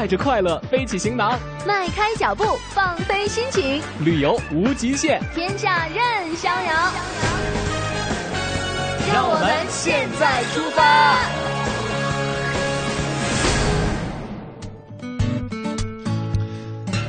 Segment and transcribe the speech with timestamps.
[0.00, 6.90] 带着快乐背起行囊，迈开脚步放飞心情，旅游无极限，天下任逍遥。
[9.12, 11.18] 让我们现在出发。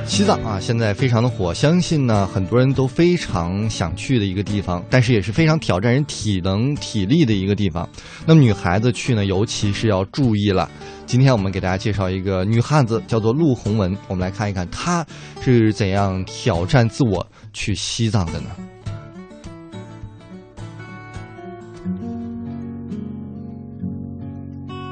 [0.06, 7.88] 西藏啊，现在非常的火，相信呢很多人都非常想去的一个地方，但是也是非常挑战人体能体力的一个地方。
[8.26, 10.70] 那么女孩子去呢，尤其是要注意了。
[11.12, 13.94] 今天我们给大家介绍一个女汉子，叫做陆红文。
[14.08, 15.06] 我们来看一看她
[15.42, 18.50] 是怎样挑战自我去西藏的呢？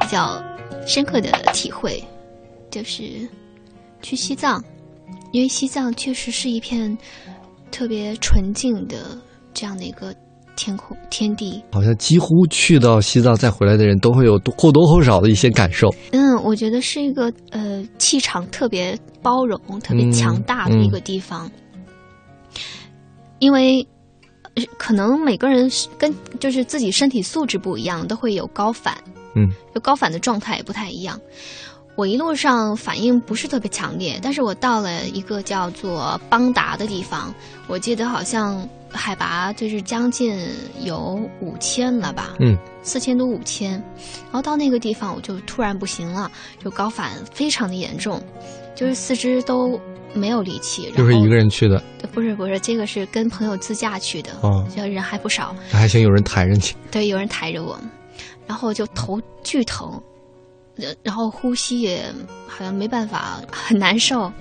[0.01, 0.43] 比较
[0.85, 2.03] 深刻的体会
[2.69, 3.25] 就是
[4.01, 4.61] 去西藏。
[5.31, 6.97] 因为西藏确实是一片
[7.71, 9.17] 特别纯净的
[9.53, 10.13] 这样的一个
[10.59, 15.87] 天空天地，好像几乎去到西藏再回来的人都会有或多或少的一些感受。
[16.11, 21.49] 嗯，我觉得是一个呃气场特别包容、特别强大的一个地方，
[23.39, 23.87] 因为
[24.77, 28.97] 可能每个人跟就是自己身体素质不一样，都会有高反，
[29.35, 31.17] 嗯，就高反的状态也不太一样。
[31.95, 37.33] 我一路上反应不是特别强烈，但是我到了一个叫做邦达的地方，
[37.67, 40.37] 我记得好像海拔就是将近
[40.81, 46.31] 有五千了吧，嗯，四千多五千，然后到那个地方我就突然不行了，
[46.63, 48.21] 就高反非常的严重，
[48.75, 49.79] 就是四肢都
[50.13, 50.91] 没有力气。
[50.97, 51.81] 就是一个人去的？
[52.11, 56.61] 不是不是，这个是跟朋友自驾去的，哦，人还不少，还行，有人抬着你。
[56.89, 57.79] 对，有人抬着我，
[58.47, 60.01] 然后就头巨疼。
[61.03, 62.05] 然后呼吸也
[62.47, 64.31] 好像没办法，很难受。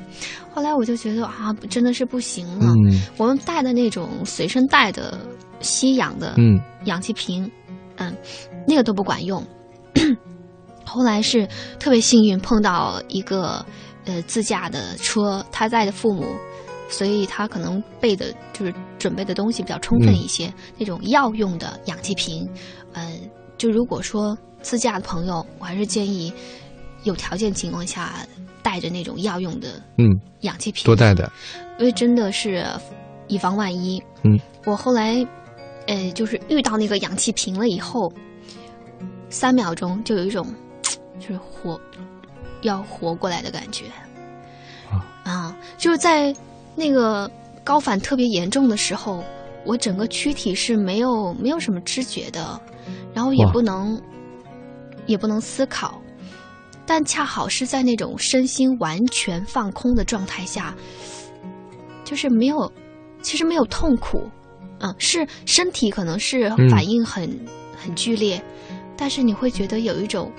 [0.52, 2.74] 后来我就觉得啊，真的是不行了。
[3.16, 5.18] 我们带的那种随身带的
[5.60, 6.34] 吸氧的
[6.84, 7.48] 氧气瓶，
[7.96, 8.16] 嗯，
[8.66, 9.44] 那个都不管用。
[10.84, 11.46] 后来是
[11.78, 13.64] 特别幸运碰到一个
[14.04, 16.34] 呃自驾的车，他带的父母，
[16.88, 22.48] 所以他可能备的就是准备的东西比较充分一些，那种药用的氧气瓶，
[22.94, 24.36] 嗯，就如果说。
[24.60, 26.32] 自驾的朋友，我还是建议
[27.04, 28.26] 有条件情况下
[28.62, 30.06] 带着那种药用的嗯
[30.40, 31.28] 氧气瓶，多带点，
[31.78, 32.66] 因为真的是
[33.28, 34.02] 以防万一。
[34.24, 35.26] 嗯，我后来
[35.86, 38.12] 呃就是遇到那个氧气瓶了以后，
[39.30, 40.46] 三秒钟就有一种
[41.20, 41.80] 就是活
[42.62, 43.84] 要活过来的感觉
[44.90, 45.56] 啊啊！
[45.78, 46.34] 就是在
[46.74, 47.30] 那个
[47.62, 49.22] 高反特别严重的时候，
[49.64, 52.60] 我整个躯体是没有没有什么知觉的，
[53.14, 54.00] 然后也不能。
[55.08, 56.00] 也不能思考，
[56.86, 60.72] 但恰好是在那种身心完全放空的状态下，
[62.04, 62.70] 就是没有，
[63.20, 64.30] 其实没有痛苦，
[64.78, 67.28] 嗯，是身体可能是反应很
[67.76, 68.40] 很剧烈，
[68.96, 70.30] 但是你会觉得有一种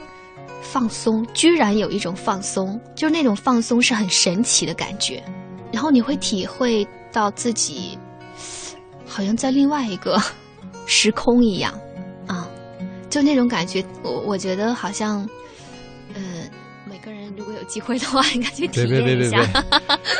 [0.61, 5.23] 放松，居然有一种放松，就是那种放松是很神奇的感觉，
[5.73, 7.97] 然后你会体会到自己
[9.05, 10.21] 好像在另外一个
[10.85, 11.73] 时空一样。
[13.09, 15.27] 就那种感觉，我我觉得好像，
[16.13, 16.21] 呃，
[16.89, 19.43] 每个人如果有机会的话，应该去体验一下。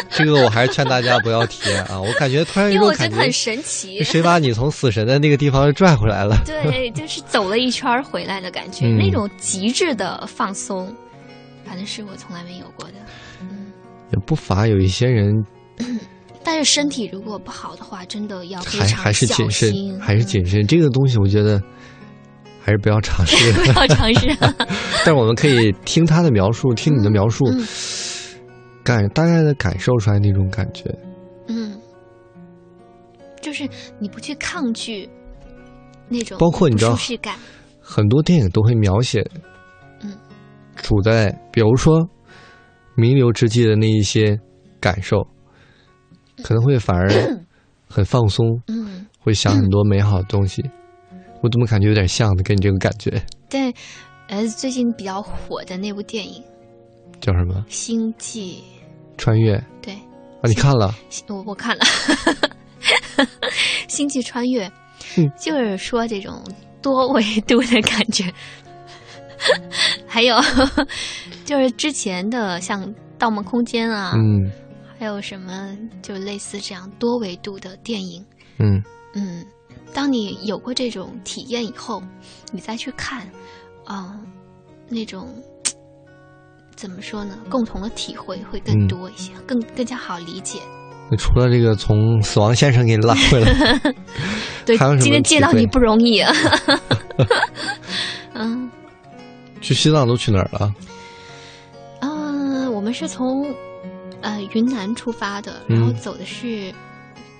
[0.10, 2.02] 这个我还是劝大家不要体验啊！
[2.02, 6.36] 我感觉突然有因为我觉得很神奇，谁把你从死神的那个地方拽回来了？
[6.46, 10.94] 对，就是走了一圈回来的感觉，那种极致的放松，
[11.64, 12.96] 反正是我从来没有过的。
[13.42, 13.72] 嗯，
[14.12, 15.46] 也不乏有一些人，
[16.44, 20.66] 但是身体如果不好的话，真的要非常还是谨慎，还是谨慎。
[20.66, 21.62] 这个东西，我觉得。
[22.70, 24.28] 还是不要尝试， 不要尝试。
[25.04, 27.44] 但是我们可以听他的描述，听你的描述，
[28.84, 30.84] 感大概的感受出来那种感觉。
[31.48, 31.76] 嗯，
[33.42, 35.10] 就是你不去抗拒
[36.08, 36.96] 那种，包括你知道，
[37.82, 39.28] 很多电影都会描写，
[40.04, 40.16] 嗯，
[40.76, 42.08] 处在比如说
[42.94, 44.40] 弥留之际的那一些
[44.80, 45.26] 感受，
[46.44, 47.10] 可能会反而
[47.90, 50.64] 很放松，嗯，会想很多美好的东西。
[51.42, 52.44] 我怎么感觉有点像的？
[52.44, 53.22] 跟你这个感觉。
[53.50, 53.74] 对，
[54.28, 56.44] 呃，最近比较火的那部电影
[57.22, 57.56] 叫什么？
[57.68, 58.64] 《星际
[59.18, 59.58] 穿越》。
[59.82, 59.94] 对。
[59.94, 60.94] 啊，你看了？
[61.28, 61.84] 我我看了，
[63.88, 64.70] 《星际穿越》
[65.38, 66.42] 就是说这种
[66.82, 68.32] 多维度的感觉。
[70.08, 70.36] 还有
[71.46, 72.86] 就是之前的像
[73.18, 74.52] 《盗梦空间》啊，嗯，
[74.98, 78.26] 还有什么就类似这样多维度的电影，
[78.60, 79.46] 嗯嗯。
[79.94, 82.02] 当你有过这种体验以后，
[82.52, 83.28] 你再去看，
[83.86, 84.18] 啊，
[84.88, 85.28] 那种
[86.76, 87.38] 怎么说呢？
[87.50, 90.60] 共同的体会会更多一些，更更加好理解。
[91.12, 93.80] 那除了这个从死亡先生给你拉回来，
[94.66, 96.32] 对，今天见到你不容易啊。
[98.34, 98.70] 嗯，
[99.60, 100.74] 去西藏都去哪儿了？
[102.00, 103.46] 啊，我们们是从
[104.22, 106.74] 呃云南出发的，然后走的是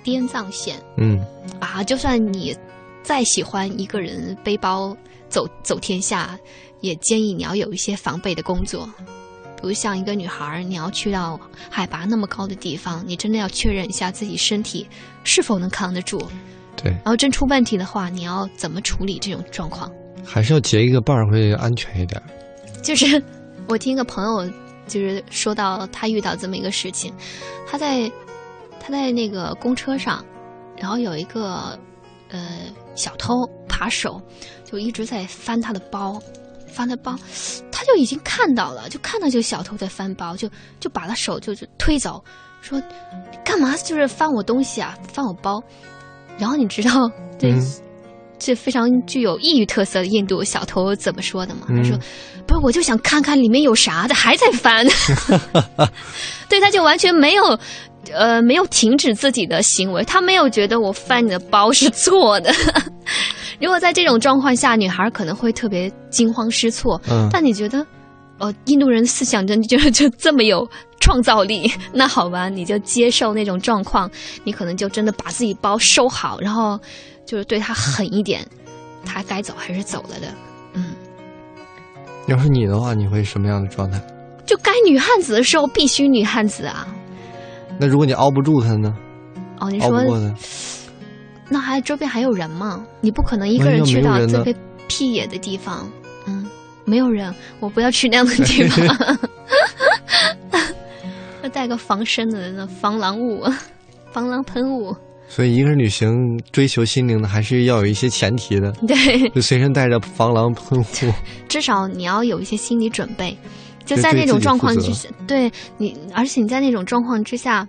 [0.02, 0.76] 滇藏线。
[0.96, 1.24] 嗯
[1.58, 2.56] 啊，就算你
[3.02, 4.96] 再喜欢一个人背包
[5.28, 6.38] 走走天下，
[6.80, 8.88] 也建议你要有一些防备的工作。
[9.62, 11.38] 比如像一个女孩儿，你要去到
[11.68, 14.86] 海拔那么高的地方，你真的要确认一下自己身体
[15.22, 16.18] 是否能扛得住。
[16.82, 19.92] 对，然后真出问题的话，你要怎么处理这种状况？
[20.24, 22.20] 还是要结一个伴儿会安全一点。
[22.82, 23.22] 就是
[23.68, 24.50] 我听一个朋友
[24.86, 27.12] 就是说到他遇到这么一个事情，
[27.68, 28.10] 他在
[28.90, 30.24] 他在那个公车上，
[30.76, 31.78] 然后有一个
[32.28, 32.58] 呃
[32.94, 33.34] 小偷
[33.68, 34.20] 扒手，
[34.64, 36.20] 就一直在翻他的包，
[36.66, 37.14] 翻他包，
[37.70, 40.48] 他就已经看到了，就看到这个小偷在翻包，就
[40.80, 42.22] 就把他手就就推走，
[42.60, 42.82] 说
[43.44, 45.62] 干嘛就是翻我东西啊，翻我包。
[46.38, 47.62] 然后你知道这、嗯
[48.42, 51.66] 这非常具有异域特色的印度小偷怎么说的吗？
[51.68, 51.98] 他嗯说
[52.48, 54.86] ：“不是，我就想看看里面有啥，他还在翻。”
[56.48, 57.42] 对，他就完全没有，
[58.12, 62.52] 呃，没有停止自己的行为，他没有觉得我翻你的包是错的。
[63.60, 67.00] 如果在这种状况下，女孩可能会特别惊慌失措。
[67.10, 67.86] 嗯但你觉得，
[68.38, 70.66] 哦，印度人思想真就就这么有
[70.98, 71.70] 创造力？
[71.92, 74.10] 那好吧，你就接受那种状况，
[74.44, 76.80] 你可能就真的把自己包收好，然后
[77.26, 78.46] 就是对他狠一点，
[79.04, 80.28] 他该走还是走了的。
[80.72, 80.94] 嗯，
[82.28, 84.00] 要是你的话，你会什么样的状态？
[84.46, 86.88] 就该女汉子的时候必须女汉子啊！
[87.80, 88.94] 那如果你熬不住他呢？
[89.58, 90.34] 哦，你说熬不过他，
[91.48, 92.84] 那还周边还有人吗？
[93.00, 94.54] 你不可能一个人去到特别
[94.86, 95.90] 僻野的地方。
[96.26, 96.46] 嗯，
[96.84, 99.18] 没有人，我不要去那样的地方。
[101.42, 103.42] 要带个防身的那防狼物、
[104.12, 104.94] 防狼喷雾。
[105.26, 106.12] 所以一个人旅行
[106.52, 110.84] 追求心灵的，还是要有一些前提的，对，就随身带着防狼喷雾。
[111.48, 113.34] 至少你要有一些心理准备。
[113.84, 117.66] 就就在那种状况之下，对你，而且你在那种状况之下，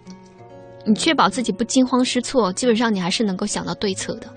[0.85, 4.27] 你确保自己不惊慌失措，基本上你还是能够想到对策的。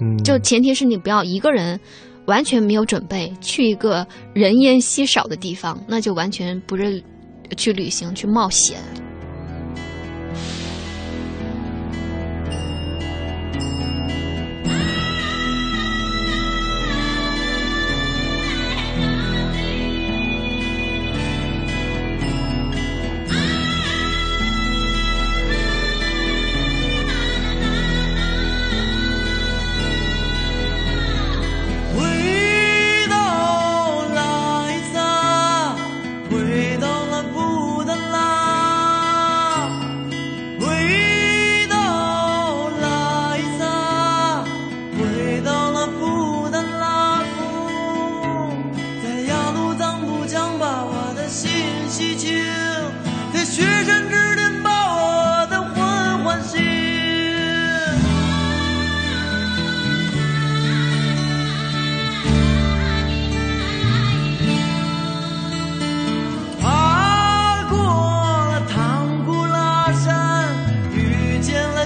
[0.00, 1.78] 嗯，就前提是你不要一个人
[2.26, 7.02] 完全没有准备去一个人烟稀少的地方，那就完全不是
[7.56, 8.78] 去旅行去冒险。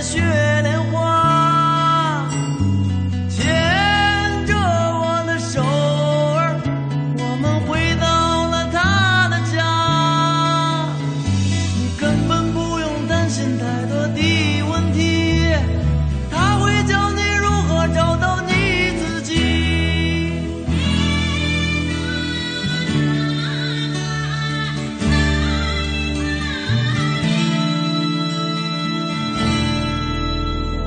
[0.01, 0.48] 雪